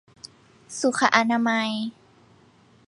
[0.79, 1.71] สุขอนามัย